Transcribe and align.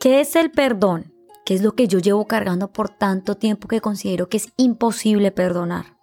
¿Qué 0.00 0.20
es 0.20 0.34
el 0.34 0.50
perdón? 0.50 1.12
¿Qué 1.44 1.52
es 1.52 1.60
lo 1.60 1.74
que 1.74 1.86
yo 1.86 1.98
llevo 1.98 2.26
cargando 2.26 2.72
por 2.72 2.88
tanto 2.88 3.34
tiempo 3.34 3.68
que 3.68 3.82
considero 3.82 4.30
que 4.30 4.38
es 4.38 4.50
imposible 4.56 5.30
perdonar? 5.30 5.98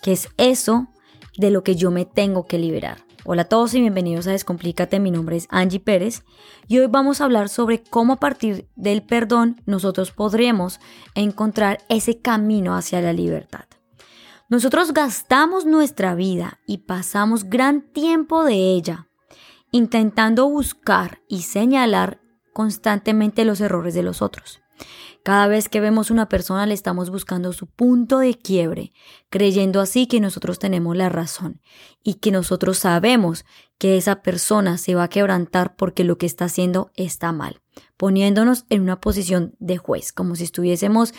¿Qué 0.00 0.12
es 0.12 0.30
eso 0.38 0.88
de 1.36 1.50
lo 1.50 1.62
que 1.62 1.76
yo 1.76 1.90
me 1.90 2.06
tengo 2.06 2.46
que 2.46 2.58
liberar? 2.58 3.04
Hola 3.26 3.42
a 3.42 3.44
todos 3.44 3.74
y 3.74 3.82
bienvenidos 3.82 4.26
a 4.26 4.30
Descomplícate, 4.30 4.98
mi 4.98 5.10
nombre 5.10 5.36
es 5.36 5.46
Angie 5.50 5.78
Pérez 5.78 6.24
y 6.68 6.78
hoy 6.78 6.86
vamos 6.86 7.20
a 7.20 7.26
hablar 7.26 7.50
sobre 7.50 7.82
cómo 7.82 8.14
a 8.14 8.18
partir 8.18 8.66
del 8.76 9.02
perdón 9.02 9.60
nosotros 9.66 10.10
podremos 10.10 10.80
encontrar 11.14 11.80
ese 11.90 12.22
camino 12.22 12.74
hacia 12.76 13.02
la 13.02 13.12
libertad. 13.12 13.66
Nosotros 14.48 14.94
gastamos 14.94 15.66
nuestra 15.66 16.14
vida 16.14 16.60
y 16.66 16.78
pasamos 16.78 17.44
gran 17.44 17.82
tiempo 17.92 18.42
de 18.44 18.54
ella 18.54 19.08
intentando 19.70 20.48
buscar 20.48 21.20
y 21.28 21.42
señalar 21.42 22.22
constantemente 22.58 23.44
los 23.44 23.60
errores 23.60 23.94
de 23.94 24.02
los 24.02 24.20
otros. 24.20 24.60
Cada 25.22 25.46
vez 25.46 25.68
que 25.68 25.80
vemos 25.80 26.10
una 26.10 26.28
persona 26.28 26.66
le 26.66 26.74
estamos 26.74 27.08
buscando 27.08 27.52
su 27.52 27.68
punto 27.68 28.18
de 28.18 28.34
quiebre, 28.34 28.92
creyendo 29.30 29.80
así 29.80 30.08
que 30.08 30.18
nosotros 30.18 30.58
tenemos 30.58 30.96
la 30.96 31.08
razón 31.08 31.60
y 32.02 32.14
que 32.14 32.32
nosotros 32.32 32.78
sabemos 32.78 33.44
que 33.78 33.96
esa 33.96 34.22
persona 34.22 34.76
se 34.76 34.96
va 34.96 35.04
a 35.04 35.08
quebrantar 35.08 35.76
porque 35.76 36.02
lo 36.02 36.18
que 36.18 36.26
está 36.26 36.46
haciendo 36.46 36.90
está 36.96 37.30
mal, 37.30 37.60
poniéndonos 37.96 38.64
en 38.70 38.82
una 38.82 39.00
posición 39.00 39.54
de 39.60 39.76
juez, 39.76 40.12
como 40.12 40.34
si 40.34 40.42
estuviésemos 40.42 41.14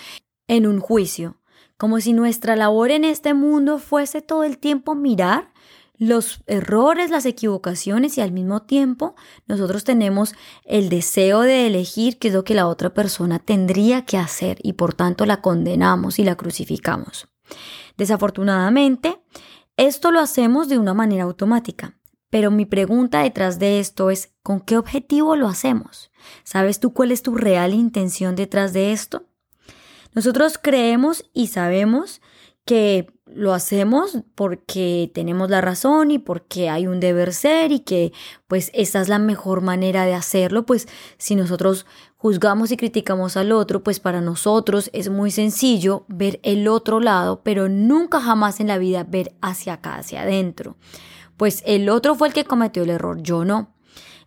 en 0.49 0.67
un 0.67 0.81
juicio, 0.81 1.39
como 1.77 2.01
si 2.01 2.11
nuestra 2.11 2.57
labor 2.57 2.91
en 2.91 3.05
este 3.05 3.33
mundo 3.33 3.79
fuese 3.79 4.21
todo 4.21 4.43
el 4.43 4.57
tiempo 4.57 4.93
mirar 4.93 5.53
los 5.99 6.41
errores, 6.47 7.11
las 7.11 7.25
equivocaciones 7.25 8.17
y 8.17 8.21
al 8.21 8.31
mismo 8.31 8.61
tiempo 8.61 9.15
nosotros 9.47 9.83
tenemos 9.83 10.33
el 10.63 10.89
deseo 10.89 11.41
de 11.41 11.67
elegir 11.67 12.17
qué 12.17 12.29
es 12.29 12.33
lo 12.33 12.45
que 12.45 12.55
la 12.55 12.67
otra 12.67 12.93
persona 12.93 13.37
tendría 13.37 14.05
que 14.05 14.17
hacer 14.17 14.57
y 14.63 14.73
por 14.73 14.93
tanto 14.93 15.25
la 15.25 15.41
condenamos 15.41 16.17
y 16.17 16.23
la 16.23 16.35
crucificamos. 16.35 17.27
Desafortunadamente, 17.97 19.21
esto 19.75 20.11
lo 20.11 20.21
hacemos 20.21 20.69
de 20.69 20.77
una 20.77 20.93
manera 20.93 21.25
automática. 21.25 21.97
Pero 22.29 22.51
mi 22.51 22.65
pregunta 22.65 23.23
detrás 23.23 23.59
de 23.59 23.79
esto 23.79 24.09
es, 24.09 24.33
¿con 24.43 24.61
qué 24.61 24.77
objetivo 24.77 25.35
lo 25.35 25.47
hacemos? 25.47 26.11
¿Sabes 26.43 26.79
tú 26.79 26.93
cuál 26.93 27.11
es 27.11 27.23
tu 27.23 27.35
real 27.35 27.73
intención 27.73 28.35
detrás 28.35 28.71
de 28.71 28.91
esto? 28.91 29.25
Nosotros 30.13 30.59
creemos 30.61 31.29
y 31.33 31.47
sabemos 31.47 32.21
que 32.65 33.07
lo 33.33 33.53
hacemos 33.53 34.19
porque 34.35 35.11
tenemos 35.13 35.49
la 35.49 35.61
razón 35.61 36.11
y 36.11 36.19
porque 36.19 36.69
hay 36.69 36.87
un 36.87 36.99
deber 36.99 37.33
ser 37.33 37.71
y 37.71 37.79
que 37.79 38.11
pues 38.47 38.71
esta 38.73 39.01
es 39.01 39.09
la 39.09 39.19
mejor 39.19 39.61
manera 39.61 40.05
de 40.05 40.13
hacerlo, 40.13 40.65
pues 40.65 40.87
si 41.17 41.35
nosotros 41.35 41.85
juzgamos 42.17 42.71
y 42.71 42.77
criticamos 42.77 43.37
al 43.37 43.51
otro, 43.51 43.83
pues 43.83 43.99
para 43.99 44.21
nosotros 44.21 44.89
es 44.93 45.09
muy 45.09 45.31
sencillo 45.31 46.05
ver 46.07 46.39
el 46.43 46.67
otro 46.67 46.99
lado, 46.99 47.41
pero 47.43 47.69
nunca 47.69 48.19
jamás 48.19 48.59
en 48.59 48.67
la 48.67 48.77
vida 48.77 49.03
ver 49.03 49.33
hacia 49.41 49.73
acá, 49.73 49.95
hacia 49.95 50.21
adentro. 50.21 50.75
Pues 51.37 51.63
el 51.65 51.87
otro 51.89 52.15
fue 52.15 52.27
el 52.27 52.33
que 52.33 52.43
cometió 52.43 52.83
el 52.83 52.89
error, 52.89 53.21
yo 53.21 53.45
no. 53.45 53.73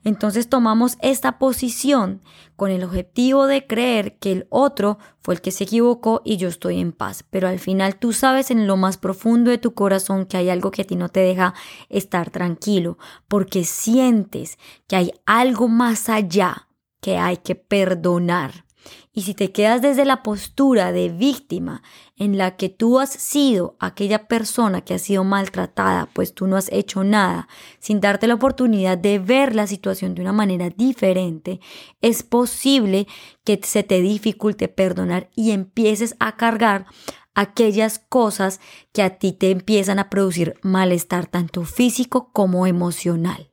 Entonces 0.05 0.49
tomamos 0.49 0.97
esta 1.01 1.39
posición 1.39 2.23
con 2.57 2.71
el 2.71 2.83
objetivo 2.83 3.47
de 3.47 3.67
creer 3.67 4.19
que 4.19 4.33
el 4.33 4.47
otro 4.51 4.99
fue 5.21 5.35
el 5.35 5.41
que 5.41 5.53
se 5.53 5.65
equivocó 5.65 6.23
y 6.25 6.37
yo 6.37 6.49
estoy 6.49 6.81
en 6.81 6.93
paz. 6.93 7.25
Pero 7.31 7.49
al 7.49 7.59
final 7.59 7.97
tú 7.97 8.13
sabes 8.13 8.51
en 8.51 8.67
lo 8.67 8.77
más 8.77 8.99
profundo 8.99 9.51
de 9.51 9.59
tu 9.59 9.75
corazón 9.75 10.27
que 10.27 10.37
hay 10.37 10.51
algo 10.51 10.71
que 10.71 10.83
a 10.83 10.87
ti 10.87 10.97
no 10.97 11.09
te 11.09 11.21
deja 11.21 11.55
estar 11.89 12.31
tranquilo, 12.31 12.99
porque 13.29 13.65
sientes 13.65 14.59
que 14.89 14.97
hay 14.97 15.13
algo 15.25 15.69
más 15.69 16.09
allá 16.09 16.69
que 17.01 17.19
hay 17.19 17.39
que 17.39 17.55
perdonar. 17.55 18.65
Y 19.13 19.23
si 19.23 19.35
te 19.35 19.53
quedas 19.53 19.83
desde 19.83 20.05
la 20.05 20.23
postura 20.23 20.91
de 20.91 21.11
víctima 21.11 21.83
en 22.23 22.39
la 22.39 22.57
que 22.57 22.69
tú 22.69 23.01
has 23.01 23.11
sido 23.11 23.75
aquella 23.81 24.29
persona 24.29 24.83
que 24.83 24.95
ha 24.95 24.99
sido 25.01 25.25
maltratada, 25.25 26.09
pues 26.13 26.35
tú 26.35 26.47
no 26.47 26.57
has 26.57 26.71
hecho 26.71 27.03
nada, 27.03 27.49
sin 27.81 28.01
darte 28.01 28.29
la 28.29 28.35
oportunidad 28.35 28.97
de 28.97 29.19
ver 29.19 29.57
la 29.57 29.67
situación 29.67 30.15
de 30.15 30.23
una 30.23 30.33
manera 30.33 30.71
diferente, 30.71 31.59
es 32.01 32.23
posible 32.23 33.09
que 33.43 33.59
se 33.65 33.83
te 33.83 34.01
dificulte 34.01 34.69
perdonar 34.69 35.31
y 35.35 35.51
empieces 35.51 36.15
a 36.21 36.37
cargar 36.37 36.87
aquellas 37.35 37.99
cosas 37.99 38.61
que 38.93 39.03
a 39.03 39.19
ti 39.19 39.33
te 39.33 39.51
empiezan 39.51 39.99
a 39.99 40.09
producir 40.09 40.55
malestar 40.63 41.27
tanto 41.27 41.65
físico 41.65 42.31
como 42.33 42.69
emocional. 42.69 43.51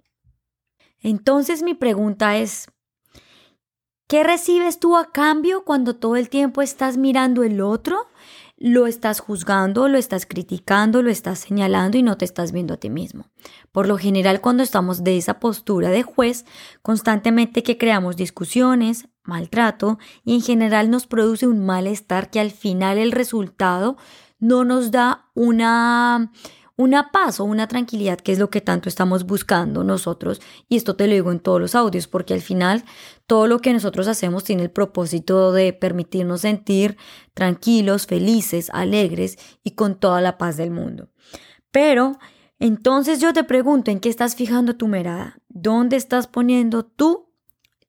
Entonces 0.99 1.63
mi 1.63 1.73
pregunta 1.73 2.37
es, 2.37 2.67
¿Qué 4.09 4.23
recibes 4.23 4.79
tú 4.79 4.97
a 4.97 5.11
cambio 5.11 5.63
cuando 5.63 5.95
todo 5.95 6.15
el 6.15 6.29
tiempo 6.29 6.63
estás 6.63 6.97
mirando 6.97 7.43
el 7.43 7.61
otro? 7.61 8.07
Lo 8.61 8.87
estás 8.87 9.21
juzgando, 9.21 9.87
lo 9.87 9.97
estás 9.97 10.25
criticando, 10.25 11.01
lo 11.01 11.09
estás 11.09 11.39
señalando 11.39 11.97
y 11.97 12.03
no 12.03 12.17
te 12.17 12.25
estás 12.25 12.51
viendo 12.51 12.73
a 12.73 12.77
ti 12.77 12.89
mismo. 12.89 13.29
Por 13.71 13.87
lo 13.87 13.97
general, 13.97 14.41
cuando 14.41 14.63
estamos 14.63 15.05
de 15.05 15.17
esa 15.17 15.39
postura 15.39 15.89
de 15.89 16.03
juez, 16.03 16.43
constantemente 16.81 17.63
que 17.63 17.77
creamos 17.77 18.17
discusiones, 18.17 19.07
maltrato 19.23 19.97
y 20.25 20.35
en 20.35 20.41
general 20.41 20.91
nos 20.91 21.07
produce 21.07 21.47
un 21.47 21.65
malestar 21.65 22.29
que 22.29 22.41
al 22.41 22.51
final 22.51 22.97
el 22.97 23.13
resultado 23.13 23.95
no 24.39 24.65
nos 24.65 24.91
da 24.91 25.29
una 25.35 26.29
una 26.79 27.11
paz 27.11 27.41
o 27.41 27.43
una 27.43 27.67
tranquilidad, 27.67 28.21
que 28.21 28.31
es 28.31 28.39
lo 28.39 28.49
que 28.49 28.61
tanto 28.61 28.87
estamos 28.87 29.25
buscando 29.25 29.83
nosotros. 29.83 30.39
Y 30.69 30.77
esto 30.77 30.95
te 30.95 31.07
lo 31.07 31.13
digo 31.13 31.29
en 31.33 31.41
todos 31.41 31.59
los 31.59 31.75
audios, 31.75 32.07
porque 32.07 32.33
al 32.33 32.39
final 32.39 32.85
todo 33.29 33.45
lo 33.45 33.59
que 33.59 33.71
nosotros 33.71 34.07
hacemos 34.07 34.43
tiene 34.43 34.63
el 34.63 34.71
propósito 34.71 35.51
de 35.51 35.71
permitirnos 35.71 36.41
sentir 36.41 36.97
tranquilos, 37.35 38.07
felices, 38.07 38.71
alegres 38.73 39.37
y 39.63 39.75
con 39.75 39.99
toda 39.99 40.19
la 40.19 40.39
paz 40.39 40.57
del 40.57 40.71
mundo. 40.71 41.11
Pero 41.69 42.17
entonces 42.57 43.21
yo 43.21 43.31
te 43.31 43.43
pregunto, 43.43 43.91
¿en 43.91 43.99
qué 43.99 44.09
estás 44.09 44.35
fijando 44.35 44.77
tu 44.77 44.87
mirada? 44.87 45.39
¿Dónde 45.47 45.95
estás 45.95 46.25
poniendo 46.25 46.83
tú 46.83 47.29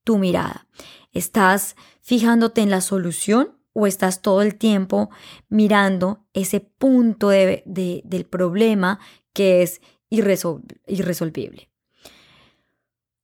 tu 0.04 0.18
mirada? 0.18 0.66
¿Estás 1.10 1.74
fijándote 2.02 2.60
en 2.60 2.68
la 2.68 2.82
solución 2.82 3.56
o 3.72 3.86
estás 3.86 4.20
todo 4.20 4.42
el 4.42 4.56
tiempo 4.56 5.08
mirando 5.48 6.26
ese 6.34 6.60
punto 6.60 7.30
del 7.30 8.26
problema 8.28 9.00
que 9.32 9.62
es 9.62 9.80
irresolvible. 10.10 11.70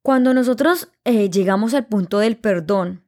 Cuando 0.06 0.33
nosotros 0.33 0.89
eh, 1.03 1.31
llegamos 1.31 1.75
al 1.75 1.87
punto 1.87 2.21
del 2.21 2.37
perdón, 2.37 3.03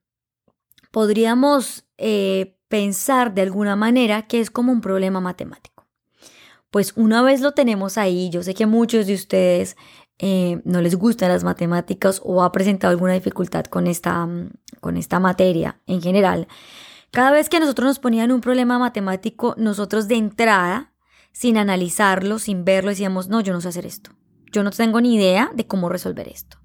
podríamos 0.91 1.85
eh, 1.97 2.59
pensar 2.67 3.35
de 3.35 3.43
alguna 3.43 3.77
manera 3.77 4.27
que 4.27 4.41
es 4.41 4.51
como 4.51 4.73
un 4.73 4.81
problema 4.81 5.21
matemático. 5.21 5.87
Pues 6.73 6.95
una 6.97 7.23
vez 7.23 7.41
lo 7.41 7.53
tenemos 7.53 7.99
ahí, 7.99 8.31
yo 8.31 8.43
sé 8.43 8.53
que 8.53 8.67
muchos 8.67 9.07
de 9.07 9.15
ustedes 9.15 9.77
eh, 10.19 10.61
no 10.65 10.81
les 10.81 10.97
gustan 10.97 11.29
las 11.29 11.45
matemáticas 11.45 12.21
o 12.25 12.43
ha 12.43 12.51
presentado 12.51 12.91
alguna 12.91 13.13
dificultad 13.13 13.67
con 13.67 13.87
esta, 13.87 14.29
con 14.81 14.97
esta 14.97 15.21
materia 15.21 15.81
en 15.87 16.03
general, 16.03 16.49
cada 17.13 17.31
vez 17.31 17.49
que 17.49 17.61
nosotros 17.61 17.87
nos 17.87 18.01
ponían 18.01 18.33
un 18.33 18.41
problema 18.41 18.77
matemático, 18.81 19.55
nosotros 19.57 20.09
de 20.09 20.17
entrada, 20.17 20.95
sin 21.31 21.59
analizarlo, 21.59 22.41
sin 22.41 22.65
verlo, 22.65 22.91
decíamos, 22.91 23.29
no, 23.29 23.41
yo 23.41 23.53
no 23.53 23.61
sé 23.61 23.69
hacer 23.69 23.87
esto. 23.87 24.11
Yo 24.51 24.65
no 24.65 24.73
tengo 24.73 25.01
ni 25.01 25.15
idea 25.15 25.53
de 25.55 25.65
cómo 25.69 25.89
resolver 25.89 26.27
esto. 26.27 26.59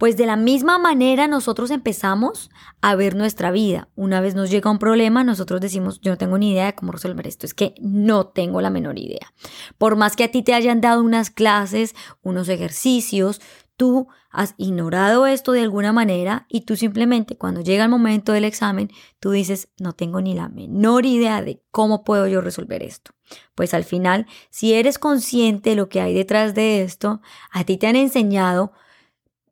Pues 0.00 0.16
de 0.16 0.24
la 0.24 0.36
misma 0.36 0.78
manera 0.78 1.28
nosotros 1.28 1.70
empezamos 1.70 2.48
a 2.80 2.94
ver 2.94 3.14
nuestra 3.14 3.50
vida. 3.50 3.90
Una 3.96 4.22
vez 4.22 4.34
nos 4.34 4.48
llega 4.48 4.70
un 4.70 4.78
problema, 4.78 5.24
nosotros 5.24 5.60
decimos, 5.60 6.00
yo 6.00 6.12
no 6.12 6.16
tengo 6.16 6.38
ni 6.38 6.52
idea 6.52 6.64
de 6.64 6.74
cómo 6.74 6.90
resolver 6.90 7.26
esto. 7.26 7.44
Es 7.44 7.52
que 7.52 7.74
no 7.82 8.28
tengo 8.28 8.62
la 8.62 8.70
menor 8.70 8.98
idea. 8.98 9.30
Por 9.76 9.96
más 9.96 10.16
que 10.16 10.24
a 10.24 10.30
ti 10.30 10.42
te 10.42 10.54
hayan 10.54 10.80
dado 10.80 11.02
unas 11.02 11.28
clases, 11.28 11.94
unos 12.22 12.48
ejercicios, 12.48 13.42
tú 13.76 14.08
has 14.30 14.54
ignorado 14.56 15.26
esto 15.26 15.52
de 15.52 15.60
alguna 15.60 15.92
manera 15.92 16.46
y 16.48 16.62
tú 16.62 16.76
simplemente 16.76 17.36
cuando 17.36 17.60
llega 17.60 17.84
el 17.84 17.90
momento 17.90 18.32
del 18.32 18.44
examen, 18.44 18.90
tú 19.18 19.32
dices, 19.32 19.68
no 19.78 19.92
tengo 19.92 20.22
ni 20.22 20.32
la 20.32 20.48
menor 20.48 21.04
idea 21.04 21.42
de 21.42 21.62
cómo 21.70 22.04
puedo 22.04 22.26
yo 22.26 22.40
resolver 22.40 22.82
esto. 22.82 23.10
Pues 23.54 23.74
al 23.74 23.84
final, 23.84 24.26
si 24.48 24.72
eres 24.72 24.98
consciente 24.98 25.70
de 25.70 25.76
lo 25.76 25.90
que 25.90 26.00
hay 26.00 26.14
detrás 26.14 26.54
de 26.54 26.80
esto, 26.80 27.20
a 27.50 27.64
ti 27.64 27.76
te 27.76 27.86
han 27.86 27.96
enseñado 27.96 28.72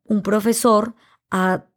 un 0.09 0.21
profesor 0.21 0.95
a 1.31 1.69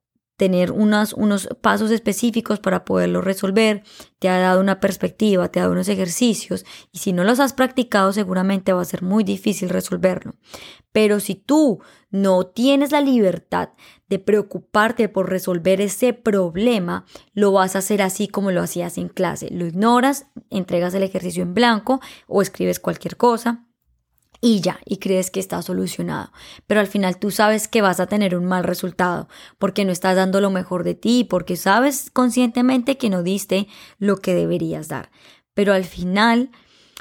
tener 0.43 0.73
unos, 0.73 1.15
pasos 1.61 1.93
específicos 1.93 2.59
para 2.59 2.85
poderlo 2.85 3.21
resolver, 3.21 3.85
te 4.19 4.29
ha 4.29 4.41
dado 4.41 4.61
una 4.61 4.81
perspectiva, 4.81 5.49
te 5.49 5.61
ha 5.61 5.63
dado 5.63 5.73
unos 5.73 5.89
ejercicios 5.89 6.65
y 6.91 6.99
si 6.99 7.13
no 7.13 7.23
los 7.23 7.39
has 7.39 7.53
practicado 7.53 8.13
seguramente 8.13 8.73
va 8.73 8.83
a 8.83 8.87
ser 8.87 9.03
muy 9.03 9.23
difícil 9.23 9.69
resolverlo. 9.69 10.35
Pero 10.91 11.21
si 11.21 11.37
tú 11.37 11.81
no 12.11 12.45
tienes 12.45 12.91
la 12.91 13.01
libertad 13.01 13.69
de 14.09 14.19
preocuparte 14.19 15.09
por 15.09 15.31
resolver 15.31 15.81
ese 15.81 16.13
problema, 16.13 17.07
lo 17.35 17.53
vas 17.53 17.77
a 17.77 17.79
hacer 17.79 18.03
así 18.03 18.27
como 18.27 18.51
lo 18.51 18.63
hacías 18.63 18.99
en 18.99 19.09
clase. 19.11 19.49
Lo 19.53 19.65
ignoras, 19.65 20.27
entregas 20.51 20.93
el 20.95 21.05
ejercicio 21.05 21.45
en 21.45 21.55
blanco 21.55 22.01
o 22.27 22.43
escribes 22.43 22.81
cualquier 22.81 23.17
cosa 23.17 23.67
y 24.45 24.61
ya, 24.61 24.81
y 24.85 24.97
crees 24.97 25.31
que 25.31 25.39
está 25.39 25.63
solucionado. 25.63 26.33
Pero 26.67 26.81
al 26.81 26.89
final 26.89 27.19
tú 27.19 27.31
sabes 27.31 27.69
que 27.69 27.81
vas 27.81 28.01
a 28.01 28.09
tener 28.09 28.37
un 28.37 28.45
mal 28.45 28.65
resultado 28.65 29.29
porque 29.59 29.85
no 29.85 29.93
estás 29.93 30.17
dando 30.17 30.41
lo 30.41 30.51
mejor 30.51 30.83
de 30.83 30.97
ti, 30.97 31.23
porque 31.23 31.57
sabes 31.57 32.11
conscientemente 32.11 32.99
que 32.99 33.09
no 33.09 33.23
diste 33.23 33.69
lo 33.99 34.17
que 34.17 34.35
deberías 34.35 34.89
dar. 34.89 35.13
Pero 35.55 35.73
al 35.73 35.85
final, 35.85 36.51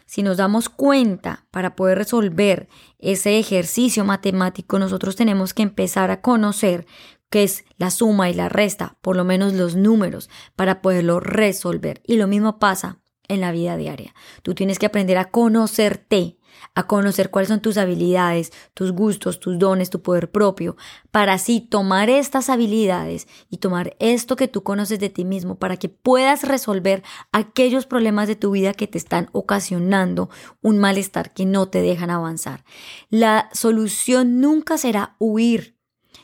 si 0.06 0.22
nos 0.22 0.38
damos 0.38 0.70
cuenta 0.70 1.48
para 1.50 1.76
poder 1.76 1.98
resolver 1.98 2.70
ese 3.00 3.40
ejercicio 3.40 4.06
matemático, 4.06 4.78
nosotros 4.78 5.16
tenemos 5.16 5.56
que 5.56 5.64
empezar 5.64 6.12
a 6.12 6.22
conocer 6.22 6.86
qué 7.32 7.42
es 7.44 7.66
la 7.78 7.90
suma 7.90 8.30
y 8.30 8.36
la 8.36 8.50
resta, 8.50 8.98
por 9.02 9.16
lo 9.16 9.24
menos 9.24 9.54
los 9.54 9.76
números, 9.76 10.30
para 10.56 10.84
poderlo 10.84 11.20
resolver. 11.20 12.04
Y 12.06 12.18
lo 12.18 12.28
mismo 12.28 12.60
pasa 12.60 13.00
en 13.28 13.42
la 13.42 13.52
vida 13.52 13.78
diaria. 13.78 14.14
Tú 14.44 14.54
tienes 14.54 14.78
que 14.78 14.86
aprender 14.86 15.18
a 15.18 15.32
conocerte 15.32 16.38
a 16.76 16.88
conocer 16.88 17.30
cuáles 17.30 17.50
son 17.50 17.62
tus 17.62 17.78
habilidades, 17.78 18.52
tus 18.74 18.92
gustos, 18.92 19.40
tus 19.40 19.60
dones, 19.60 19.90
tu 19.90 20.02
poder 20.02 20.32
propio, 20.32 20.76
para 21.12 21.34
así 21.34 21.62
tomar 21.62 22.10
estas 22.10 22.50
habilidades 22.50 23.28
y 23.50 23.58
tomar 23.58 23.96
esto 24.00 24.36
que 24.36 24.48
tú 24.48 24.64
conoces 24.64 25.00
de 25.00 25.10
ti 25.10 25.26
mismo 25.26 25.56
para 25.56 25.78
que 25.78 25.90
puedas 25.90 26.44
resolver 26.44 27.04
aquellos 27.32 27.86
problemas 27.86 28.28
de 28.28 28.36
tu 28.36 28.52
vida 28.52 28.74
que 28.74 28.88
te 28.88 28.98
están 28.98 29.30
ocasionando 29.32 30.30
un 30.62 30.80
malestar 30.80 31.34
que 31.34 31.46
no 31.46 31.68
te 31.68 31.82
dejan 31.82 32.10
avanzar. 32.10 32.64
La 33.10 33.50
solución 33.54 34.40
nunca 34.40 34.78
será 34.78 35.16
huir 35.20 35.78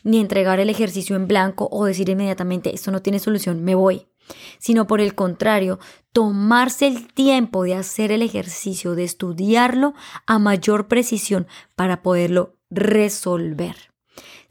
ni 0.04 0.20
entregar 0.20 0.60
el 0.60 0.70
ejercicio 0.70 1.16
en 1.16 1.28
blanco 1.28 1.68
o 1.72 1.86
decir 1.86 2.10
inmediatamente 2.10 2.74
esto 2.74 2.92
no 2.92 3.02
tiene 3.02 3.20
solución, 3.20 3.64
me 3.64 3.76
voy 3.76 4.08
sino 4.60 4.88
por 4.88 5.02
el 5.02 5.16
contrario, 5.16 5.80
tomarse 6.12 6.88
el 6.88 7.12
tiempo 7.14 7.64
de 7.64 7.76
hacer 7.76 8.12
el 8.12 8.22
ejercicio, 8.22 8.96
de 8.96 9.04
estudiarlo 9.04 9.94
a 10.26 10.40
mayor 10.40 10.88
precisión 10.88 11.48
para 11.76 12.02
poderlo 12.02 12.56
resolver. 12.70 13.76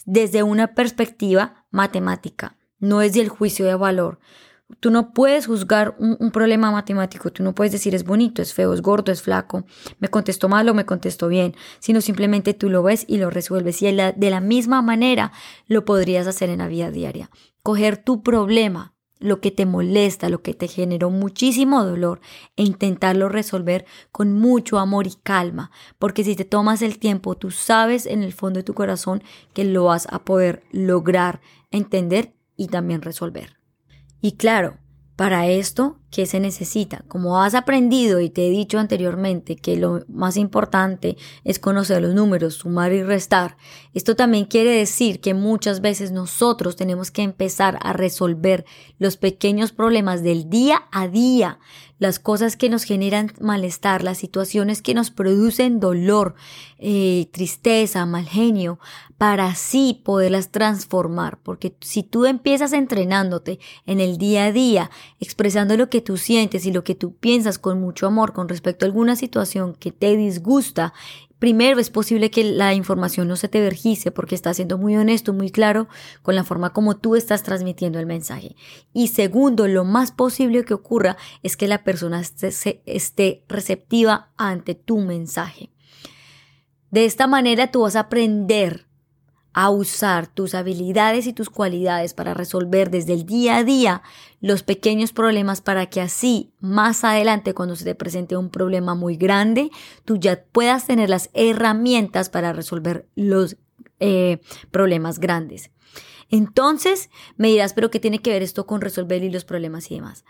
Desde 0.05 0.43
una 0.43 0.75
perspectiva 0.75 1.67
matemática, 1.70 2.56
no 2.78 3.02
es 3.02 3.14
del 3.14 3.28
juicio 3.28 3.67
de 3.67 3.75
valor. 3.75 4.20
Tú 4.81 4.90
no 4.90 5.12
puedes 5.12 5.46
juzgar 5.46 5.94
un, 5.99 6.31
problema 6.32 6.73
matemático, 6.73 7.31
tú 7.31 7.44
no 7.44 7.55
puedes 7.55 7.73
decir 7.73 7.94
es 7.94 8.05
bonito, 8.05 8.43
es 8.43 8.52
feo, 8.52 8.73
es 8.73 8.82
gordo, 8.82 9.12
es 9.12 9.23
flaco, 9.23 9.64
me 10.00 10.08
contestó 10.08 10.49
mal 10.49 10.69
o 10.69 10.75
me 10.75 10.84
contestó 10.84 11.28
bien, 11.28 11.55
sino 11.78 12.00
simplemente 12.00 12.52
tú 12.52 12.69
lo 12.69 12.82
ves 12.82 13.05
y 13.06 13.19
lo 13.19 13.31
resuelves. 13.31 13.81
Y 13.82 13.93
de 13.93 14.31
la 14.31 14.40
misma 14.40 14.82
manera 14.82 15.31
lo 15.69 15.84
podrías 15.84 16.26
hacer 16.26 16.50
en 16.50 16.58
la 16.58 16.67
vida 16.67 16.90
diaria. 16.90 17.31
Coger 17.62 17.96
tu 17.96 18.25
problema, 18.25 18.95
lo 19.18 19.40
que 19.40 19.50
te 19.50 19.66
molesta, 19.66 20.28
lo 20.28 20.42
que 20.42 20.54
te 20.54 20.68
generó 20.68 21.10
muchísimo 21.10 21.84
dolor 21.84 22.20
e 22.56 22.62
intentarlo 22.62 23.28
resolver 23.28 23.86
con 24.12 24.32
mucho 24.32 24.78
amor 24.78 25.06
y 25.06 25.14
calma, 25.22 25.70
porque 25.98 26.24
si 26.24 26.36
te 26.36 26.44
tomas 26.44 26.82
el 26.82 26.98
tiempo, 26.98 27.34
tú 27.36 27.50
sabes 27.50 28.06
en 28.06 28.22
el 28.22 28.32
fondo 28.32 28.58
de 28.58 28.64
tu 28.64 28.74
corazón 28.74 29.22
que 29.54 29.64
lo 29.64 29.84
vas 29.84 30.06
a 30.10 30.24
poder 30.24 30.62
lograr 30.70 31.40
entender 31.70 32.34
y 32.56 32.68
también 32.68 33.02
resolver. 33.02 33.56
Y 34.20 34.32
claro, 34.32 34.78
para 35.16 35.46
esto, 35.48 35.96
¿qué 36.10 36.26
se 36.26 36.40
necesita? 36.40 37.02
Como 37.08 37.42
has 37.42 37.54
aprendido 37.54 38.20
y 38.20 38.28
te 38.28 38.46
he 38.46 38.50
dicho 38.50 38.78
anteriormente 38.78 39.56
que 39.56 39.76
lo 39.76 40.04
más 40.08 40.36
importante 40.36 41.16
es 41.42 41.58
conocer 41.58 42.02
los 42.02 42.14
números, 42.14 42.54
sumar 42.54 42.92
y 42.92 43.02
restar, 43.02 43.56
esto 43.94 44.14
también 44.14 44.44
quiere 44.44 44.72
decir 44.72 45.20
que 45.20 45.32
muchas 45.32 45.80
veces 45.80 46.12
nosotros 46.12 46.76
tenemos 46.76 47.10
que 47.10 47.22
empezar 47.22 47.78
a 47.80 47.94
resolver 47.94 48.66
los 48.98 49.16
pequeños 49.16 49.72
problemas 49.72 50.22
del 50.22 50.50
día 50.50 50.82
a 50.92 51.08
día, 51.08 51.60
las 51.98 52.19
cosas 52.19 52.56
que 52.56 52.69
nos 52.69 52.84
generan 52.84 53.32
malestar, 53.40 54.02
las 54.02 54.19
situaciones 54.19 54.82
que 54.82 54.94
nos 54.94 55.10
producen 55.10 55.81
dolor, 55.81 56.34
eh, 56.78 57.28
tristeza, 57.32 58.04
mal 58.04 58.26
genio, 58.26 58.78
para 59.19 59.46
así 59.46 60.02
poderlas 60.04 60.50
transformar. 60.50 61.38
Porque 61.43 61.75
si 61.81 62.02
tú 62.02 62.26
empiezas 62.26 62.72
entrenándote 62.72 63.58
en 63.87 64.00
el 64.00 64.19
día 64.19 64.46
a 64.46 64.52
día, 64.52 64.90
expresando 65.20 65.76
lo 65.76 65.88
que 65.88 66.02
tú 66.02 66.16
sientes 66.19 66.66
y 66.66 66.72
lo 66.72 66.84
que 66.84 66.94
tú 66.94 67.14
piensas 67.14 67.58
con 67.58 67.81
mucho 67.81 68.06
amor 68.06 68.32
con 68.32 68.49
respecto 68.49 68.84
a 68.84 68.88
alguna 68.88 69.16
situación 69.16 69.75
que 69.75 69.92
te 69.92 70.16
disgusta 70.16 70.92
Primero, 71.38 71.80
es 71.80 71.90
posible 71.90 72.30
que 72.30 72.44
la 72.44 72.72
información 72.72 73.28
no 73.28 73.36
se 73.36 73.48
te 73.48 73.60
vergice 73.60 74.10
porque 74.10 74.34
estás 74.34 74.56
siendo 74.56 74.78
muy 74.78 74.96
honesto, 74.96 75.34
muy 75.34 75.50
claro 75.50 75.86
con 76.22 76.34
la 76.34 76.44
forma 76.44 76.72
como 76.72 76.96
tú 76.96 77.14
estás 77.14 77.42
transmitiendo 77.42 77.98
el 77.98 78.06
mensaje. 78.06 78.56
Y 78.94 79.08
segundo, 79.08 79.68
lo 79.68 79.84
más 79.84 80.12
posible 80.12 80.64
que 80.64 80.72
ocurra 80.72 81.18
es 81.42 81.58
que 81.58 81.68
la 81.68 81.84
persona 81.84 82.20
esté, 82.20 83.44
receptiva 83.48 84.32
ante 84.38 84.74
tu 84.74 84.98
mensaje. 84.98 85.70
De 86.90 87.04
esta 87.04 87.26
manera 87.26 87.70
tú 87.70 87.82
vas 87.82 87.96
a 87.96 88.00
aprender 88.00 88.86
a 89.56 89.70
usar 89.70 90.26
tus 90.26 90.54
habilidades 90.54 91.26
y 91.26 91.32
tus 91.32 91.48
cualidades 91.48 92.12
para 92.12 92.34
resolver 92.34 92.90
desde 92.90 93.14
el 93.14 93.24
día 93.24 93.56
a 93.56 93.64
día 93.64 94.02
los 94.42 94.62
pequeños 94.62 95.14
problemas 95.14 95.62
para 95.62 95.86
que 95.86 96.02
así 96.02 96.52
más 96.60 97.04
adelante 97.04 97.54
cuando 97.54 97.74
se 97.74 97.84
te 97.84 97.94
presente 97.94 98.36
un 98.36 98.50
problema 98.50 98.94
muy 98.94 99.16
grande, 99.16 99.70
tú 100.04 100.18
ya 100.18 100.44
puedas 100.52 100.86
tener 100.86 101.08
las 101.08 101.30
herramientas 101.32 102.28
para 102.28 102.52
resolver 102.52 103.08
los 103.14 103.56
eh, 103.98 104.40
problemas 104.70 105.20
grandes. 105.20 105.70
Entonces 106.28 107.08
me 107.38 107.48
dirás, 107.48 107.72
pero 107.72 107.90
¿qué 107.90 107.98
tiene 107.98 108.18
que 108.18 108.32
ver 108.32 108.42
esto 108.42 108.66
con 108.66 108.82
resolver 108.82 109.22
los 109.32 109.46
problemas 109.46 109.90
y 109.90 109.94
demás? 109.94 110.26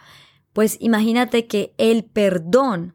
Pues 0.53 0.77
imagínate 0.79 1.49
que 1.49 1.75
el 1.79 2.05
perdón 2.05 2.95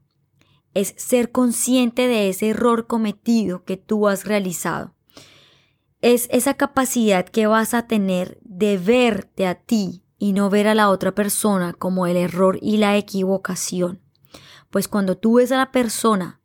es 0.73 0.93
ser 0.95 1.33
consciente 1.33 2.07
de 2.07 2.29
ese 2.29 2.51
error 2.51 2.87
cometido 2.87 3.65
que 3.65 3.75
tú 3.75 4.07
has 4.07 4.23
realizado 4.23 4.95
es 6.01 6.27
esa 6.31 6.55
capacidad 6.55 7.25
que 7.25 7.47
vas 7.47 7.73
a 7.73 7.87
tener 7.87 8.39
de 8.43 8.77
verte 8.77 9.45
a 9.47 9.55
ti 9.55 10.03
y 10.17 10.33
no 10.33 10.49
ver 10.49 10.67
a 10.67 10.75
la 10.75 10.89
otra 10.89 11.13
persona 11.13 11.73
como 11.73 12.07
el 12.07 12.17
error 12.17 12.57
y 12.61 12.77
la 12.77 12.97
equivocación. 12.97 14.01
Pues 14.69 14.87
cuando 14.87 15.17
tú 15.17 15.35
ves 15.35 15.51
a 15.51 15.57
la 15.57 15.71
persona 15.71 16.39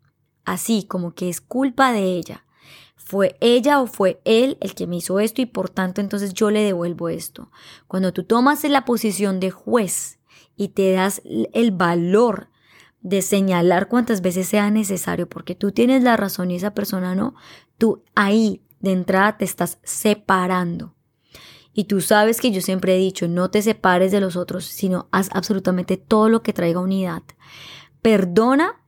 así 0.45 0.85
como 0.85 1.15
que 1.15 1.29
es 1.29 1.41
culpa 1.41 1.93
de 1.93 2.17
ella, 2.17 2.45
fue 2.97 3.37
ella 3.41 3.81
o 3.81 3.87
fue 3.87 4.21
él 4.25 4.59
el 4.61 4.75
que 4.75 4.87
me 4.87 4.97
hizo 4.97 5.21
esto 5.21 5.41
y 5.41 5.47
por 5.47 5.71
tanto 5.71 6.01
entonces 6.01 6.35
yo 6.35 6.51
le 6.51 6.63
devuelvo 6.63 7.09
esto. 7.09 7.51
Cuando 7.87 8.13
tú 8.13 8.25
tomas 8.25 8.65
la 8.65 8.85
posición 8.85 9.41
de 9.41 9.51
juez 9.51 10.19
y 10.57 10.69
te 10.69 10.93
das 10.93 11.23
el 11.25 11.71
valor 11.71 12.49
de 13.01 13.23
señalar 13.23 13.89
cuantas 13.89 14.23
veces 14.23 14.49
sea 14.49 14.71
necesario 14.71 15.29
porque 15.29 15.55
tú 15.55 15.71
tienes 15.71 16.03
la 16.03 16.17
razón 16.17 16.51
y 16.51 16.57
esa 16.57 16.75
persona 16.75 17.15
no, 17.15 17.37
tú 17.79 18.03
ahí 18.17 18.66
de 18.81 18.93
entrada 18.93 19.39
te 19.39 19.45
estás 19.45 19.79
separando. 19.83 20.95
Y 21.73 21.85
tú 21.85 22.01
sabes 22.01 22.41
que 22.41 22.53
yo 22.53 22.63
siempre 22.63 22.95
he 22.95 22.99
dicho, 22.99 23.29
no 23.29 23.51
te 23.51 23.61
separes 23.61 24.11
de 24.11 24.21
los 24.21 24.37
otros, 24.37 24.65
sino 24.65 25.09
haz 25.13 25.29
absolutamente 25.33 25.97
todo 25.97 26.29
lo 26.29 26.43
que 26.43 26.55
traiga 26.55 26.81
unidad. 26.81 27.23
Perdona, 28.01 28.83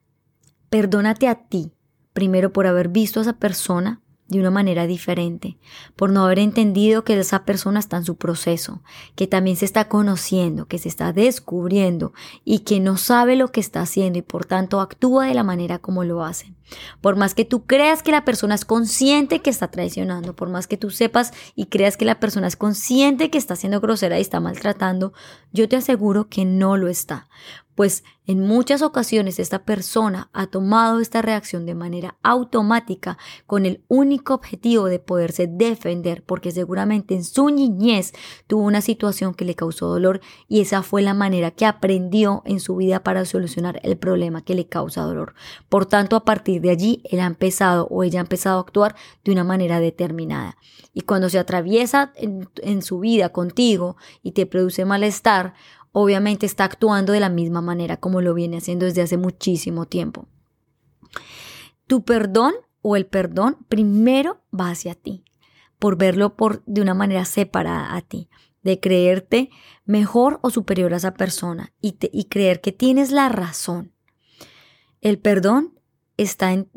perdónate 0.69 1.27
a 1.27 1.47
ti, 1.47 1.71
primero 2.13 2.51
por 2.51 2.65
haber 2.65 2.89
visto 2.89 3.19
a 3.19 3.23
esa 3.23 3.33
persona 3.33 4.01
de 4.29 4.39
una 4.39 4.51
manera 4.51 4.85
diferente, 4.85 5.57
por 5.95 6.11
no 6.11 6.23
haber 6.23 6.39
entendido 6.39 7.03
que 7.03 7.19
esa 7.19 7.45
persona 7.45 7.79
está 7.79 7.97
en 7.97 8.05
su 8.05 8.15
proceso, 8.15 8.81
que 9.15 9.27
también 9.27 9.57
se 9.57 9.65
está 9.65 9.89
conociendo, 9.89 10.67
que 10.67 10.77
se 10.77 10.87
está 10.87 11.11
descubriendo 11.13 12.13
y 12.45 12.59
que 12.59 12.79
no 12.79 12.97
sabe 12.97 13.35
lo 13.35 13.51
que 13.51 13.59
está 13.59 13.81
haciendo 13.81 14.19
y 14.19 14.21
por 14.21 14.45
tanto 14.45 14.79
actúa 14.79 15.25
de 15.25 15.33
la 15.33 15.43
manera 15.43 15.79
como 15.79 16.03
lo 16.03 16.23
hace. 16.23 16.53
Por 17.01 17.15
más 17.15 17.33
que 17.33 17.45
tú 17.45 17.65
creas 17.65 18.03
que 18.03 18.11
la 18.11 18.23
persona 18.23 18.53
es 18.53 18.65
consciente 18.65 19.39
que 19.39 19.49
está 19.49 19.69
traicionando, 19.69 20.35
por 20.35 20.49
más 20.49 20.67
que 20.67 20.77
tú 20.77 20.91
sepas 20.91 21.33
y 21.55 21.65
creas 21.65 21.97
que 21.97 22.05
la 22.05 22.19
persona 22.19 22.45
es 22.45 22.55
consciente 22.55 23.31
que 23.31 23.39
está 23.39 23.55
siendo 23.55 23.81
grosera 23.81 24.19
y 24.19 24.21
está 24.21 24.39
maltratando, 24.39 25.11
yo 25.51 25.67
te 25.67 25.77
aseguro 25.77 26.29
que 26.29 26.45
no 26.45 26.77
lo 26.77 26.87
está 26.87 27.27
pues 27.79 28.03
en 28.25 28.41
muchas 28.41 28.81
ocasiones 28.81 29.39
esta 29.39 29.63
persona 29.63 30.29
ha 30.33 30.47
tomado 30.47 30.99
esta 30.99 31.21
reacción 31.21 31.65
de 31.65 31.75
manera 31.75 32.17
automática 32.23 33.17
con 33.47 33.65
el 33.65 33.85
único 33.87 34.33
objetivo 34.33 34.87
de 34.87 34.99
poderse 34.99 35.47
defender 35.47 36.21
porque 36.25 36.51
seguramente 36.51 37.15
en 37.15 37.23
su 37.23 37.49
niñez 37.49 38.11
tuvo 38.47 38.63
una 38.63 38.81
situación 38.81 39.33
que 39.33 39.45
le 39.45 39.55
causó 39.55 39.87
dolor 39.87 40.19
y 40.49 40.59
esa 40.59 40.83
fue 40.83 41.01
la 41.01 41.13
manera 41.13 41.51
que 41.51 41.65
aprendió 41.65 42.41
en 42.43 42.59
su 42.59 42.75
vida 42.75 43.01
para 43.01 43.23
solucionar 43.23 43.79
el 43.81 43.97
problema 43.97 44.43
que 44.43 44.55
le 44.55 44.67
causa 44.67 45.03
dolor. 45.03 45.33
Por 45.69 45.85
tanto, 45.85 46.17
a 46.17 46.25
partir 46.25 46.61
de 46.61 46.71
allí, 46.71 47.01
él 47.05 47.21
ha 47.21 47.27
empezado 47.27 47.87
o 47.89 48.03
ella 48.03 48.19
ha 48.19 48.23
empezado 48.23 48.57
a 48.57 48.61
actuar 48.61 48.93
de 49.23 49.31
una 49.31 49.45
manera 49.45 49.79
determinada. 49.79 50.57
Y 50.93 51.01
cuando 51.01 51.29
se 51.29 51.39
atraviesa 51.39 52.11
en, 52.15 52.49
en 52.61 52.81
su 52.81 52.99
vida 52.99 53.29
contigo 53.29 53.95
y 54.21 54.33
te 54.33 54.45
produce 54.45 54.83
malestar, 54.83 55.53
obviamente 55.91 56.45
está 56.45 56.65
actuando 56.65 57.13
de 57.13 57.19
la 57.19 57.29
misma 57.29 57.61
manera 57.61 57.97
como 57.97 58.21
lo 58.21 58.33
viene 58.33 58.57
haciendo 58.57 58.85
desde 58.85 59.01
hace 59.01 59.17
muchísimo 59.17 59.85
tiempo. 59.85 60.27
Tu 61.87 62.03
perdón 62.03 62.53
o 62.81 62.95
el 62.95 63.05
perdón 63.05 63.57
primero 63.67 64.41
va 64.57 64.69
hacia 64.69 64.95
ti, 64.95 65.23
por 65.79 65.97
verlo 65.97 66.35
por, 66.35 66.63
de 66.65 66.81
una 66.81 66.93
manera 66.93 67.25
separada 67.25 67.95
a 67.95 68.01
ti, 68.01 68.29
de 68.63 68.79
creerte 68.79 69.49
mejor 69.85 70.39
o 70.41 70.49
superior 70.49 70.93
a 70.93 70.97
esa 70.97 71.13
persona 71.13 71.73
y, 71.81 71.97
y 72.11 72.25
creer 72.25 72.61
que 72.61 72.71
tienes 72.71 73.11
la 73.11 73.29
razón. 73.29 73.93
El 75.01 75.17
perdón 75.17 75.79
está 76.17 76.51
en 76.51 76.69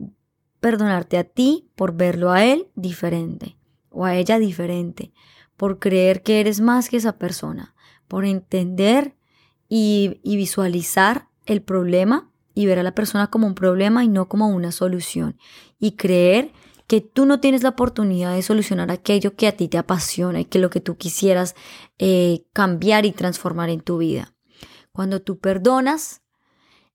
perdonarte 0.60 1.18
a 1.18 1.24
ti 1.24 1.68
por 1.74 1.94
verlo 1.94 2.30
a 2.30 2.44
él 2.44 2.68
diferente 2.76 3.58
o 3.90 4.04
a 4.04 4.14
ella 4.16 4.38
diferente, 4.38 5.12
por 5.56 5.78
creer 5.78 6.22
que 6.22 6.40
eres 6.40 6.60
más 6.60 6.88
que 6.88 6.96
esa 6.96 7.18
persona, 7.18 7.74
por 8.08 8.24
entender 8.24 9.14
y, 9.68 10.20
visualizar 10.24 11.28
el 11.46 11.62
problema 11.62 12.30
y 12.54 12.66
ver 12.66 12.78
a 12.78 12.82
la 12.82 12.94
persona 12.94 13.28
como 13.28 13.46
un 13.46 13.54
problema 13.54 14.04
y 14.04 14.08
no 14.08 14.28
como 14.28 14.48
una 14.48 14.72
solución. 14.72 15.38
Y 15.78 15.92
creer 15.92 16.52
que 16.86 17.00
tú 17.00 17.26
no 17.26 17.40
tienes 17.40 17.62
la 17.62 17.70
oportunidad 17.70 18.34
de 18.34 18.42
solucionar 18.42 18.90
aquello 18.90 19.34
que 19.34 19.48
a 19.48 19.56
ti 19.56 19.68
te 19.68 19.78
apasiona 19.78 20.40
y 20.40 20.44
que 20.44 20.58
lo 20.58 20.70
que 20.70 20.80
tú 20.80 20.96
quisieras 20.96 21.54
eh, 21.98 22.44
cambiar 22.52 23.06
y 23.06 23.12
transformar 23.12 23.70
en 23.70 23.80
tu 23.80 23.98
vida. 23.98 24.34
Cuando 24.92 25.22
tú 25.22 25.38
perdonas, 25.38 26.21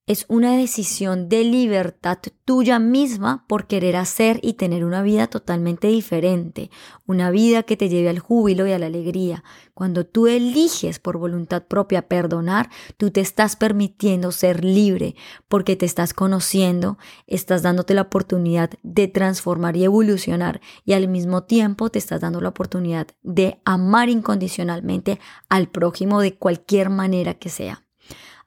es 0.08 0.24
una 0.30 0.56
decisión 0.56 1.28
de 1.28 1.44
libertad 1.44 2.18
tuya 2.46 2.80
misma 2.80 3.44
por 3.46 3.68
querer 3.68 3.98
hacer 3.98 4.40
y 4.42 4.54
tener 4.54 4.86
una 4.86 5.02
vida 5.02 5.28
totalmente 5.28 5.90
diferente, 5.90 6.72
una 7.06 7.30
vida 7.30 7.64
que 7.64 7.76
te 7.76 7.90
lleve 7.90 8.08
al 8.08 8.20
júbilo 8.20 8.66
y 8.66 8.72
a 8.72 8.80
la 8.80 8.86
alegría. 8.86 9.44
Cuando 9.74 10.06
tú 10.06 10.28
eliges 10.28 11.00
por 11.00 11.18
voluntad 11.18 11.64
propia 11.64 12.08
perdonar, 12.08 12.70
tú 12.96 13.12
te 13.12 13.20
estás 13.20 13.58
permitiendo 13.58 14.32
ser 14.32 14.64
libre 14.64 15.16
porque 15.50 15.76
te 15.76 15.86
estás 15.86 16.14
conociendo, 16.14 16.98
estás 17.28 17.62
dándote 17.62 17.94
la 17.94 18.04
oportunidad 18.04 18.72
de 18.84 19.10
transformar 19.10 19.76
y 19.76 19.84
evolucionar 19.84 20.62
y 20.86 20.94
al 20.94 21.10
mismo 21.10 21.44
tiempo 21.44 21.90
te 21.90 22.00
estás 22.00 22.22
dando 22.22 22.40
la 22.40 22.50
oportunidad 22.50 23.08
de 23.24 23.60
amar 23.66 24.08
incondicionalmente 24.08 25.20
al 25.50 25.68
prójimo 25.68 26.22
de 26.22 26.38
cualquier 26.38 26.90
manera 26.90 27.34
que 27.34 27.50
sea. 27.50 27.87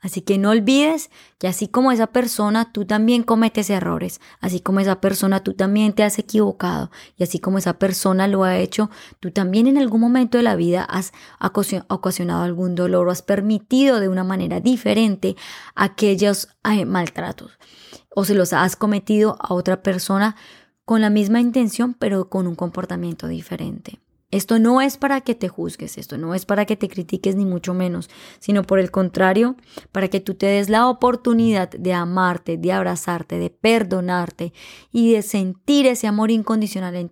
Así 0.01 0.23
que 0.23 0.39
no 0.39 0.51
olvides 0.51 1.11
que 1.39 1.47
así 1.47 1.69
como 1.69 1.93
esa 1.93 2.07
persona, 2.07 2.73
tú 2.73 2.87
también 2.87 3.23
cometes 3.23 3.69
errores, 3.69 4.21
así 4.41 4.61
como 4.61 4.81
esa 4.81 5.01
persona, 5.01 5.41
tú 5.41 5.53
también 5.53 5.93
te 5.93 6.05
has 6.05 6.19
equivocado, 6.19 6.91
y 7.17 7.23
así 7.23 7.39
como 7.39 7.59
esa 7.59 7.79
persona 7.79 8.27
lo 8.27 8.45
ha 8.45 8.57
hecho, 8.57 8.91
tú 9.21 9.31
también 9.31 9.67
en 9.67 9.77
algún 9.77 10.01
momento 10.01 10.39
de 10.39 10.45
la 10.45 10.57
vida 10.57 10.85
has 10.85 11.13
ocasionado 11.89 12.43
algún 12.43 12.75
dolor 12.75 13.09
o 13.09 13.11
has 13.11 13.23
permitido 13.23 14.01
de 14.01 14.09
una 14.09 14.25
manera 14.25 14.61
diferente 14.61 15.37
aquellos 15.75 16.49
eh, 16.65 16.87
maltratos, 16.87 17.59
o 18.09 18.25
se 18.25 18.35
los 18.35 18.55
has 18.55 18.77
cometido 18.77 19.37
a 19.39 19.53
otra 19.53 19.83
persona 19.83 20.35
con 20.87 21.03
la 21.03 21.11
misma 21.11 21.41
intención, 21.41 21.95
pero 21.95 22.31
con 22.31 22.47
un 22.47 22.55
comportamiento 22.55 23.29
diferente. 23.29 24.01
Esto 24.31 24.61
no 24.61 24.81
es 24.81 24.97
para 24.97 25.23
que 25.23 25.35
te 25.35 25.49
juzgues, 25.49 25.99
esto 25.99 26.17
no 26.17 26.37
es 26.37 26.47
para 26.47 26.65
que 26.65 26.77
te 26.77 26.89
critiques 26.89 27.35
ni 27.35 27.45
mucho 27.45 27.75
menos, 27.75 28.09
sino 28.39 28.63
por 28.63 28.79
el 28.79 28.93
contrario, 28.93 29.57
para 29.91 30.07
que 30.07 30.21
tú 30.21 30.35
te 30.35 30.47
des 30.47 30.69
la 30.69 30.89
oportunidad 30.89 31.69
de 31.71 31.93
amarte, 31.95 32.57
de 32.57 32.71
abrazarte, 32.71 33.41
de 33.41 33.51
perdonarte 33.51 34.53
y 34.93 35.15
de 35.15 35.23
sentir 35.23 35.89
ese 35.89 36.07
amor 36.07 36.31
incondicional 36.31 36.95
en, 36.95 37.09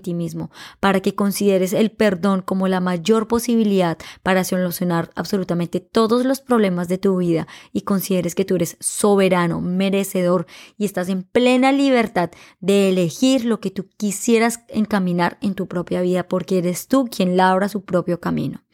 ti 0.00 0.14
mismo, 0.14 0.50
para 0.80 1.00
que 1.00 1.14
consideres 1.14 1.74
el 1.74 1.90
perdón 1.90 2.40
como 2.40 2.68
la 2.68 2.80
mayor 2.80 3.28
posibilidad 3.28 3.98
para 4.22 4.42
solucionar 4.42 5.10
absolutamente 5.14 5.80
todos 5.80 6.24
los 6.24 6.40
problemas 6.40 6.88
de 6.88 6.96
tu 6.96 7.18
vida 7.18 7.46
y 7.74 7.82
consideres 7.82 8.34
que 8.34 8.46
tú 8.46 8.54
eres 8.54 8.78
soberano, 8.80 9.60
merecedor 9.60 10.46
y 10.78 10.86
estás 10.86 11.10
en 11.10 11.22
plena 11.22 11.70
libertad 11.70 12.30
de 12.60 12.88
elegir 12.88 13.44
lo 13.44 13.60
que 13.60 13.70
tú 13.70 13.90
quisieras 13.98 14.60
encaminar 14.68 15.36
en 15.42 15.54
tu 15.54 15.66
propia 15.66 16.00
vida 16.00 16.26
porque 16.28 16.61
eres 16.62 16.88
tú 16.88 17.06
quien 17.06 17.36
labra 17.36 17.68
su 17.68 17.84
propio 17.84 18.20
camino. 18.20 18.64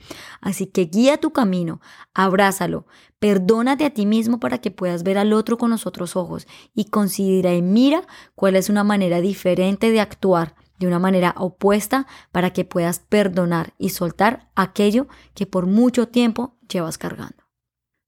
Así 0.41 0.67
que 0.67 0.85
guía 0.85 1.19
tu 1.19 1.33
camino, 1.33 1.81
abrázalo, 2.15 2.87
perdónate 3.19 3.85
a 3.85 3.91
ti 3.91 4.07
mismo 4.07 4.39
para 4.41 4.59
que 4.59 4.71
puedas 4.71 5.03
ver 5.03 5.19
al 5.19 5.33
otro 5.33 5.59
con 5.59 5.71
los 5.71 5.87
otros 5.87 6.17
ojos 6.17 6.47
y 6.75 6.87
considera 6.87 7.55
y 7.55 7.63
mira 7.63 8.07
cuál 8.35 8.57
es 8.57 8.69
una 8.69 8.85
manera 8.85 9.21
diferente 9.21 9.91
de 9.91 10.01
actuar, 10.01 10.55
de 10.79 10.87
una 10.87 10.99
manera 10.99 11.35
opuesta 11.37 12.07
para 12.31 12.53
que 12.53 12.65
puedas 12.65 13.01
perdonar 13.01 13.75
y 13.79 13.91
soltar 13.91 14.51
aquello 14.55 15.09
que 15.35 15.47
por 15.47 15.67
mucho 15.67 16.09
tiempo 16.09 16.57
llevas 16.69 16.99
cargando. 16.99 17.45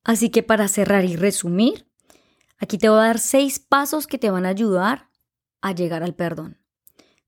Así 0.05 0.31
que 0.31 0.43
para 0.43 0.69
cerrar 0.69 1.05
y 1.05 1.17
resumir, 1.17 1.87
aquí 2.59 2.79
te 2.79 2.89
voy 2.89 3.01
a 3.01 3.03
dar 3.03 3.19
seis 3.19 3.59
pasos 3.59 4.07
que 4.07 4.19
te 4.19 4.31
van 4.31 4.47
a 4.47 4.51
ayudar 4.51 5.09
a 5.61 5.73
llegar 5.73 6.03
al 6.03 6.15
perdón. 6.15 6.59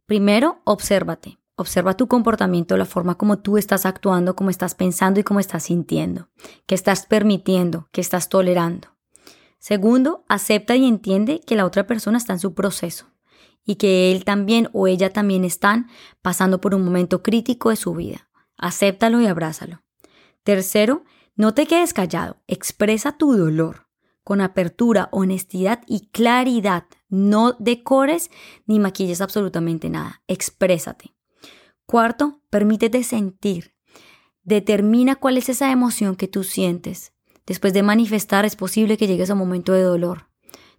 Primero, 0.06 0.60
obsérvate. 0.64 1.41
Observa 1.56 1.96
tu 1.96 2.08
comportamiento, 2.08 2.76
la 2.76 2.86
forma 2.86 3.16
como 3.16 3.40
tú 3.40 3.58
estás 3.58 3.84
actuando, 3.84 4.34
cómo 4.34 4.50
estás 4.50 4.74
pensando 4.74 5.20
y 5.20 5.22
cómo 5.22 5.38
estás 5.38 5.64
sintiendo, 5.64 6.28
qué 6.66 6.74
estás 6.74 7.06
permitiendo, 7.06 7.88
qué 7.92 8.00
estás 8.00 8.28
tolerando. 8.28 8.88
Segundo, 9.58 10.24
acepta 10.28 10.74
y 10.76 10.86
entiende 10.86 11.40
que 11.40 11.54
la 11.54 11.66
otra 11.66 11.86
persona 11.86 12.18
está 12.18 12.32
en 12.32 12.40
su 12.40 12.54
proceso 12.54 13.12
y 13.64 13.76
que 13.76 14.10
él 14.10 14.24
también 14.24 14.68
o 14.72 14.86
ella 14.86 15.12
también 15.12 15.44
están 15.44 15.88
pasando 16.20 16.60
por 16.60 16.74
un 16.74 16.84
momento 16.84 17.22
crítico 17.22 17.70
de 17.70 17.76
su 17.76 17.94
vida. 17.94 18.28
Acéptalo 18.56 19.20
y 19.20 19.26
abrázalo. 19.26 19.82
Tercero, 20.42 21.04
no 21.36 21.54
te 21.54 21.66
quedes 21.66 21.92
callado, 21.92 22.42
expresa 22.48 23.12
tu 23.12 23.36
dolor 23.36 23.86
con 24.24 24.40
apertura, 24.40 25.08
honestidad 25.12 25.82
y 25.86 26.08
claridad. 26.08 26.84
No 27.08 27.52
decores 27.58 28.30
ni 28.66 28.78
maquilles 28.78 29.20
absolutamente 29.20 29.90
nada, 29.90 30.22
exprésate. 30.28 31.14
Cuarto, 31.86 32.40
permítete 32.50 33.02
sentir. 33.04 33.74
Determina 34.44 35.16
cuál 35.16 35.36
es 35.36 35.48
esa 35.48 35.70
emoción 35.70 36.16
que 36.16 36.28
tú 36.28 36.44
sientes. 36.44 37.12
Después 37.46 37.72
de 37.72 37.82
manifestar 37.82 38.44
es 38.44 38.56
posible 38.56 38.96
que 38.96 39.06
llegues 39.06 39.30
a 39.30 39.34
un 39.34 39.40
momento 39.40 39.72
de 39.72 39.82
dolor, 39.82 40.28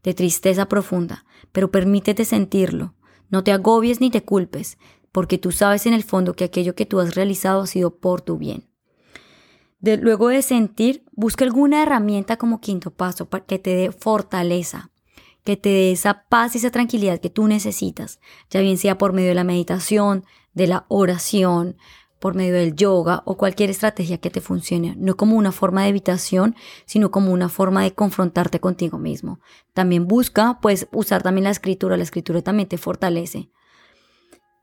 de 0.03 0.13
tristeza 0.13 0.67
profunda, 0.67 1.25
pero 1.51 1.71
permítete 1.71 2.25
sentirlo. 2.25 2.95
No 3.29 3.43
te 3.43 3.51
agobies 3.51 3.99
ni 3.99 4.09
te 4.09 4.23
culpes, 4.23 4.77
porque 5.11 5.37
tú 5.37 5.51
sabes 5.51 5.85
en 5.85 5.93
el 5.93 6.03
fondo 6.03 6.33
que 6.33 6.43
aquello 6.43 6.75
que 6.75 6.85
tú 6.85 6.99
has 6.99 7.15
realizado 7.15 7.61
ha 7.61 7.67
sido 7.67 7.97
por 7.97 8.21
tu 8.21 8.37
bien. 8.37 8.69
luego 9.81 10.29
de 10.29 10.41
sentir, 10.41 11.05
busca 11.11 11.45
alguna 11.45 11.83
herramienta 11.83 12.37
como 12.37 12.61
quinto 12.61 12.91
paso 12.91 13.29
para 13.29 13.45
que 13.45 13.59
te 13.59 13.75
dé 13.75 13.91
fortaleza, 13.91 14.91
que 15.43 15.57
te 15.57 15.69
dé 15.69 15.91
esa 15.91 16.25
paz 16.29 16.55
y 16.55 16.57
esa 16.57 16.71
tranquilidad 16.71 17.19
que 17.19 17.29
tú 17.29 17.47
necesitas, 17.47 18.19
ya 18.49 18.61
bien 18.61 18.77
sea 18.77 18.97
por 18.97 19.13
medio 19.13 19.29
de 19.29 19.35
la 19.35 19.43
meditación, 19.43 20.25
de 20.53 20.67
la 20.67 20.85
oración, 20.87 21.77
por 22.23 22.35
medio 22.35 22.53
del 22.53 22.73
yoga 22.73 23.21
o 23.25 23.35
cualquier 23.35 23.69
estrategia 23.69 24.17
que 24.17 24.29
te 24.29 24.39
funcione, 24.39 24.95
no 24.97 25.17
como 25.17 25.35
una 25.35 25.51
forma 25.51 25.83
de 25.83 25.89
evitación, 25.89 26.55
sino 26.85 27.11
como 27.11 27.33
una 27.33 27.49
forma 27.49 27.83
de 27.83 27.93
confrontarte 27.93 28.61
contigo 28.61 28.97
mismo. 28.97 29.41
También 29.73 30.07
busca, 30.07 30.59
pues, 30.61 30.87
usar 30.93 31.21
también 31.21 31.43
la 31.43 31.49
escritura, 31.49 31.97
la 31.97 32.03
escritura 32.03 32.41
también 32.41 32.69
te 32.69 32.77
fortalece. 32.77 33.49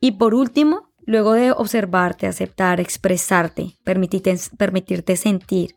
Y 0.00 0.12
por 0.12 0.34
último, 0.34 0.94
luego 1.04 1.34
de 1.34 1.52
observarte, 1.52 2.26
aceptar, 2.26 2.80
expresarte, 2.80 3.76
permitirte, 3.84 4.34
permitirte 4.56 5.16
sentir, 5.16 5.74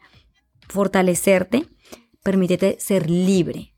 fortalecerte, 0.70 1.68
permítete 2.24 2.78
ser 2.80 3.10
libre, 3.10 3.74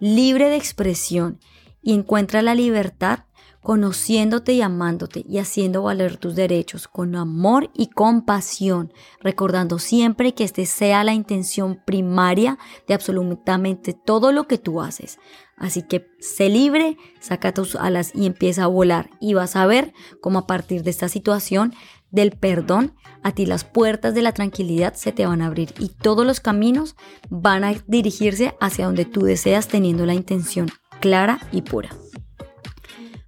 libre 0.00 0.48
de 0.48 0.56
expresión 0.56 1.38
y 1.80 1.94
encuentra 1.94 2.42
la 2.42 2.56
libertad 2.56 3.25
conociéndote 3.66 4.52
y 4.52 4.62
amándote 4.62 5.24
y 5.28 5.38
haciendo 5.38 5.82
valer 5.82 6.18
tus 6.18 6.36
derechos 6.36 6.86
con 6.86 7.16
amor 7.16 7.68
y 7.74 7.88
compasión, 7.88 8.92
recordando 9.18 9.80
siempre 9.80 10.34
que 10.34 10.44
este 10.44 10.66
sea 10.66 11.02
la 11.02 11.14
intención 11.14 11.82
primaria 11.84 12.60
de 12.86 12.94
absolutamente 12.94 13.92
todo 13.92 14.30
lo 14.30 14.46
que 14.46 14.58
tú 14.58 14.80
haces. 14.80 15.18
Así 15.56 15.82
que 15.82 16.06
sé 16.20 16.48
libre, 16.48 16.96
saca 17.18 17.52
tus 17.52 17.74
alas 17.74 18.12
y 18.14 18.26
empieza 18.26 18.62
a 18.62 18.68
volar 18.68 19.10
y 19.20 19.34
vas 19.34 19.56
a 19.56 19.66
ver 19.66 19.92
cómo 20.20 20.38
a 20.38 20.46
partir 20.46 20.84
de 20.84 20.90
esta 20.90 21.08
situación 21.08 21.74
del 22.12 22.30
perdón, 22.30 22.94
a 23.24 23.32
ti 23.32 23.46
las 23.46 23.64
puertas 23.64 24.14
de 24.14 24.22
la 24.22 24.30
tranquilidad 24.30 24.94
se 24.94 25.10
te 25.10 25.26
van 25.26 25.42
a 25.42 25.46
abrir 25.46 25.74
y 25.80 25.88
todos 25.88 26.24
los 26.24 26.38
caminos 26.38 26.94
van 27.30 27.64
a 27.64 27.74
dirigirse 27.88 28.54
hacia 28.60 28.86
donde 28.86 29.06
tú 29.06 29.22
deseas 29.22 29.66
teniendo 29.66 30.06
la 30.06 30.14
intención 30.14 30.68
clara 31.00 31.40
y 31.50 31.62
pura. 31.62 31.90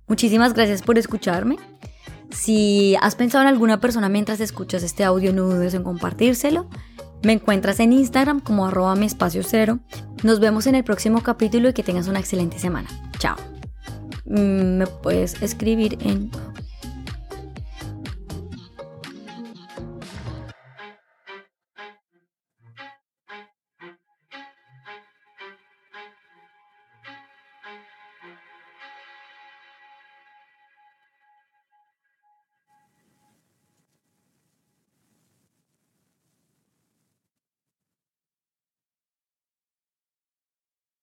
Muchísimas 0.09 0.55
gracias 0.55 0.83
por 0.83 0.99
escucharme. 0.99 1.57
Si 2.31 2.97
has 3.01 3.15
pensado 3.15 3.43
en 3.43 3.49
alguna 3.49 3.81
persona 3.81 4.09
mientras 4.09 4.41
escuchas 4.41 4.83
este 4.83 5.05
audio, 5.05 5.33
no 5.33 5.45
dudes 5.45 5.75
en 5.75 5.83
compartírselo. 5.83 6.69
Me 7.23 7.33
encuentras 7.33 7.81
en 7.81 7.93
Instagram 7.93 8.41
como 8.41 8.67
arroba 8.67 8.95
mi 8.95 9.07
espacio 9.07 9.43
cero. 9.43 9.81
Nos 10.23 10.41
vemos 10.41 10.67
en 10.67 10.75
el 10.75 10.85
próximo 10.85 11.23
capítulo 11.23 11.69
y 11.69 11.73
que 11.73 11.83
tengas 11.83 12.07
una 12.07 12.21
excelente 12.21 12.59
semana. 12.59 12.89
Chao. 13.19 13.37
Mm, 14.25 14.79
me 14.79 14.87
puedes 14.87 15.41
escribir 15.43 15.99
en 16.01 16.31